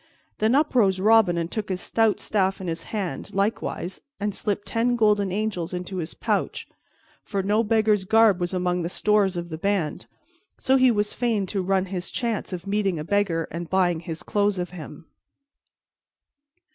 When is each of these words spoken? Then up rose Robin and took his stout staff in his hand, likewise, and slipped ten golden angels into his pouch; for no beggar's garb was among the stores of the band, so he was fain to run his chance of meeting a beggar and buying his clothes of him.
Then 0.39 0.55
up 0.55 0.73
rose 0.73 0.99
Robin 0.99 1.37
and 1.37 1.51
took 1.51 1.69
his 1.69 1.79
stout 1.79 2.19
staff 2.19 2.59
in 2.59 2.65
his 2.65 2.81
hand, 2.89 3.35
likewise, 3.35 4.01
and 4.19 4.33
slipped 4.33 4.67
ten 4.67 4.95
golden 4.95 5.31
angels 5.31 5.75
into 5.75 5.97
his 5.97 6.15
pouch; 6.15 6.67
for 7.23 7.43
no 7.43 7.63
beggar's 7.63 8.03
garb 8.03 8.39
was 8.39 8.51
among 8.51 8.81
the 8.81 8.89
stores 8.89 9.37
of 9.37 9.49
the 9.49 9.59
band, 9.59 10.07
so 10.57 10.75
he 10.75 10.89
was 10.89 11.13
fain 11.13 11.45
to 11.45 11.61
run 11.61 11.85
his 11.85 12.09
chance 12.09 12.51
of 12.51 12.65
meeting 12.65 12.97
a 12.97 13.03
beggar 13.03 13.47
and 13.51 13.69
buying 13.69 13.99
his 13.99 14.23
clothes 14.23 14.57
of 14.57 14.71
him. 14.71 15.05